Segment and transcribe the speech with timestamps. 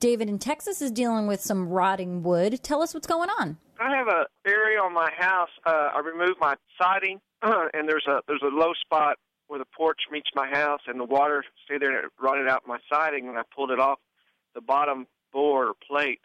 [0.00, 2.60] David in Texas is dealing with some rotting wood.
[2.62, 3.58] Tell us what's going on.
[3.78, 5.50] I have a area on my house.
[5.64, 9.18] Uh, I removed my siding, and there's a there's a low spot
[9.48, 12.62] where the porch meets my house, and the water stayed there and it rotted out
[12.66, 13.98] my siding, and I pulled it off.
[14.54, 16.20] The bottom board or plate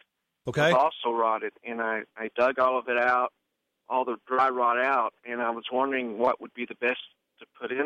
[0.48, 0.72] Okay.
[0.72, 3.32] was also rotted, and I I dug all of it out,
[3.90, 7.00] all the dry rot out, and I was wondering what would be the best
[7.40, 7.85] to put in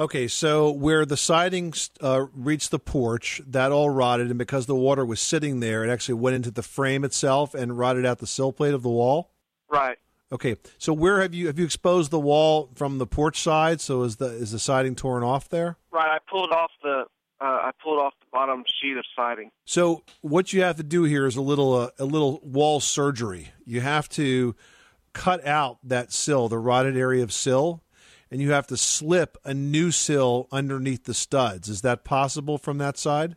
[0.00, 4.76] Okay, so where the siding uh, reached the porch, that all rotted, and because the
[4.76, 8.26] water was sitting there, it actually went into the frame itself and rotted out the
[8.26, 9.32] sill plate of the wall.
[9.68, 9.98] Right.
[10.30, 13.80] Okay, so where have you have you exposed the wall from the porch side?
[13.80, 15.78] So is the is the siding torn off there?
[15.90, 16.08] Right.
[16.08, 17.04] I pulled off the
[17.40, 19.50] uh, I pulled off the bottom sheet of siding.
[19.64, 23.52] So what you have to do here is a little uh, a little wall surgery.
[23.64, 24.54] You have to
[25.14, 27.82] cut out that sill, the rotted area of sill,
[28.30, 31.68] and you have to slip a new sill underneath the studs.
[31.68, 33.36] Is that possible from that side?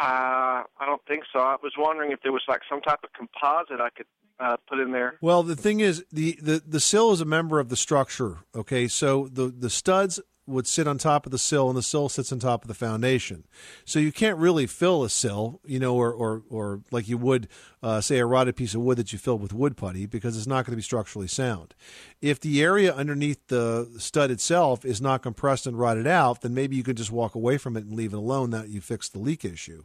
[0.00, 1.38] Uh, I don't think so.
[1.38, 4.06] I was wondering if there was like some type of composite I could
[4.40, 5.16] uh, put in there.
[5.20, 8.38] Well, the thing is, the, the, the sill is a member of the structure.
[8.54, 12.08] Okay, so the the studs would sit on top of the sill, and the sill
[12.08, 13.44] sits on top of the foundation.
[13.84, 17.48] So you can't really fill a sill, you know, or or, or like you would
[17.82, 20.46] uh, say a rotted piece of wood that you fill with wood putty, because it's
[20.46, 21.74] not going to be structurally sound.
[22.20, 26.74] If the area underneath the stud itself is not compressed and rotted out, then maybe
[26.74, 28.50] you can just walk away from it and leave it alone.
[28.50, 29.84] That you fix the leak issue.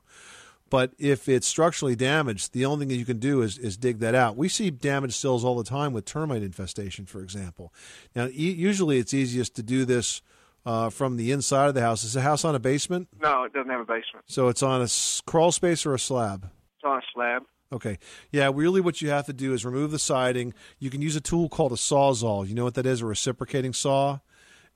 [0.69, 3.99] But if it's structurally damaged, the only thing that you can do is, is dig
[3.99, 4.35] that out.
[4.35, 7.73] We see damaged sills all the time with termite infestation, for example.
[8.13, 10.21] Now, e- usually it's easiest to do this
[10.67, 12.03] uh, from the inside of the house.
[12.03, 13.07] Is the house on a basement?
[13.21, 14.25] No, it doesn't have a basement.
[14.27, 16.49] So it's on a s- crawl space or a slab?
[16.75, 17.43] It's on a slab.
[17.71, 17.97] Okay.
[18.31, 20.53] Yeah, really what you have to do is remove the siding.
[20.79, 22.47] You can use a tool called a sawzall.
[22.47, 23.01] You know what that is?
[23.01, 24.19] A reciprocating saw.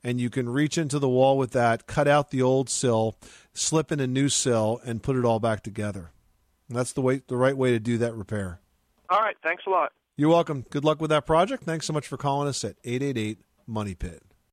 [0.04, 3.18] And you can reach into the wall with that, cut out the old sill,
[3.54, 6.12] slip in a new sill, and put it all back together.
[6.68, 8.60] And that's the way the right way to do that repair.
[9.10, 9.36] All right.
[9.44, 9.92] Thanks a lot.
[10.18, 10.66] You're welcome.
[10.70, 11.64] Good luck with that project.
[11.64, 14.24] Thanks so much for calling us at 888 Money Pit.